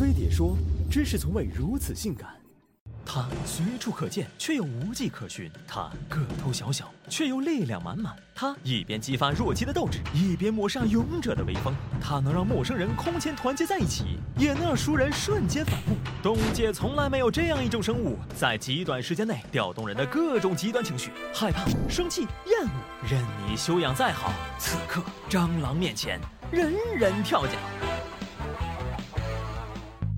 [0.00, 0.56] 飞碟说
[0.90, 2.30] ：“知识从未如此性感。”
[3.04, 5.50] 它随处可见，却又无迹可寻。
[5.68, 8.16] 它个头小小，却又力量满满。
[8.34, 11.74] 它一边激发弱鸡的斗志，一边抹杀勇者的威风。
[12.00, 15.94] 它能让陌生人空前团结在一起，也能让熟人瞬间反目。
[16.22, 22.70] 动物界从来没有这样一种生物，在极短时间内调动人的各种极端情绪：害怕、生气、厌恶。
[23.06, 26.18] 任你修养再好，此刻蟑螂面前，
[26.50, 27.52] 人人跳脚。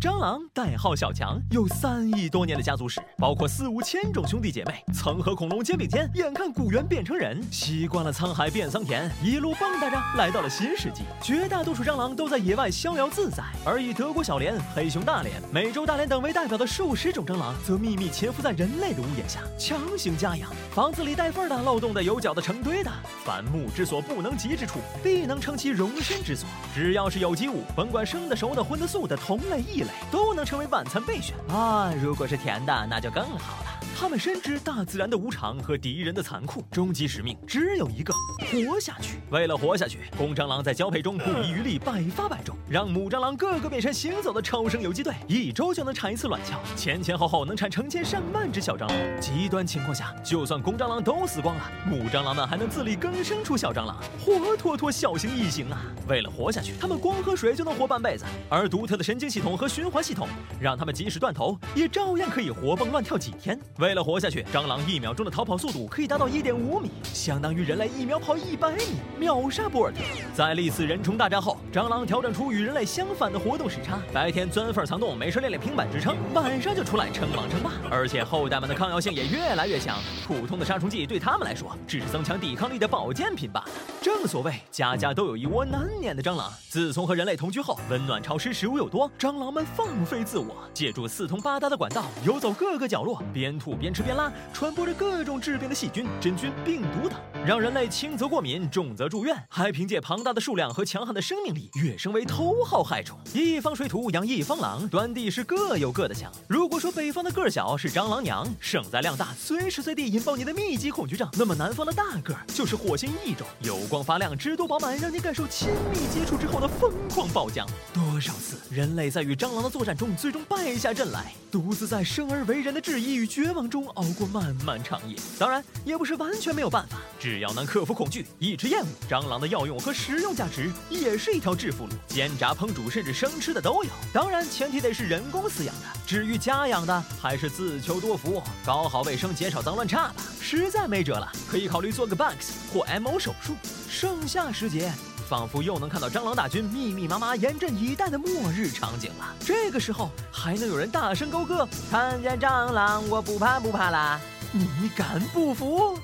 [0.00, 11.02] 蟑螂代号小强，有三亿多年的家族史，包括四五千种兄弟姐妹，曾和恐龙肩并肩，眼看古猿变成人，习惯了沧海变桑田，一路蹦跶着来到了新世纪。
[11.22, 20.48] 绝大多数蟑螂都在野外逍遥自在，而以德国小蠊、黑熊大蠊、美洲大蠊等为代表的数十种蟑螂，则秘密潜伏在人类的屋檐下，强行家养。
[20.72, 22.90] 房子里带缝的、漏洞的、有角的、成堆的，
[23.22, 26.48] 凡木之所不能及之处，必能成其容身之所。
[26.74, 29.88] 只要是有机物，甭管生的、熟的、荤的、素的，同类异类。
[30.10, 31.92] 都能成为晚餐备选啊！
[32.02, 33.69] 如果是甜的，那就更好了。
[34.00, 38.14] 他们深知大自然的无常和敌人的残酷，终极使命只有一个：
[38.50, 39.18] 活下去。
[39.28, 49.20] 为了活下去，公蟑螂在交配中不遗余力，百发百中，让母蟑螂个个变身行走的超生游击队，一周就能产一次卵鞘，前前后后能产成千上万只小蟑螂。
[49.20, 55.84] 极端情况下，就算公蟑螂都死光了，母蟑螂们还能自力更生出小蟑螂，活脱脱小型异形啊！
[56.08, 60.26] 为了活下去，他们光喝水就能活半辈子，而独特的神经系统和循环系统，
[60.58, 63.60] 让他们即使断头，也照样可以活蹦乱跳几天。
[63.76, 68.82] 为为了活下去，蟑螂一秒钟的逃跑速度可以达到一点五米，相当于人类一秒跑一百米，
[69.18, 69.98] 秒杀博尔特。
[70.32, 77.72] 在历次人虫大战后，蟑螂调整出与人类相反的活动时差，白天钻缝藏洞，没事练练平板支撑，晚上就出来称王称霸。
[77.90, 83.70] 而且后代们的抗药性也越来越强，普通的杀虫剂对他们来说只是增强抵抗力的保健品罢了。
[84.00, 86.48] 正所谓家家都有一窝难撵的蟑螂。
[86.68, 93.79] 自从和人类同居后，温暖潮湿，食物又多，蟑螂们放飞自我，借助四通八达的管道游走各个角落，边吐。
[93.80, 103.18] 边吃边拉，传播着各种致病的细菌、真菌、病毒等，让人类轻则过敏，重则住院，还凭借庞大的数量和强悍的生命力跃升为头号害虫。
[103.32, 106.30] 一方水土养一方狼，端地是各有各的强。
[106.46, 117.66] 如果说北方的个儿小是蟑螂娘，胜在量大，随时随地引爆你的密集恐惧症，那么南方的大个儿就是火星异种，油光发亮，汁多饱满，让你感受亲密接触之后的疯狂爆浆。
[117.94, 123.69] 多少次人类在与蟑螂的作战中，最终败下阵来，独自在生而为人的质疑与绝望。
[123.70, 126.98] 中熬过漫漫长夜，当然也不是完全没有办法。
[127.18, 131.92] 只要能克服恐惧，抑制厌恶，蟑螂的药用和食用价值也是一条致富路。
[132.08, 133.90] 煎炸、烹煮，甚至生吃的都有。
[134.12, 135.86] 当然，前提得是人工饲养的。
[136.06, 140.14] 至于家养的，还是自求多福，搞好卫生，减少脏乱差吧。
[140.40, 143.54] 实在没辙了，可以考虑做个 Bugs 或 MO 手术。
[143.88, 144.92] 盛夏时节。
[145.30, 149.32] 仿佛又能看到蟑螂大军密密麻麻、严阵以待的末日场景了。
[149.38, 154.20] 这个时候还能有人大声高歌：“看见蟑螂我不怕不怕啦！”
[154.50, 155.96] 你敢不服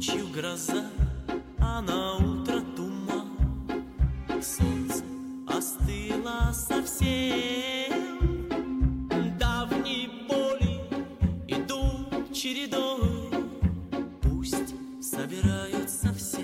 [0.00, 0.86] ？Ночью гроза,
[1.58, 3.36] а на утро туман.
[4.40, 5.04] Солнце
[5.46, 8.48] остыло совсем.
[9.38, 10.80] Давние боли
[11.48, 13.44] идут чередой.
[14.22, 16.39] Пусть собираются все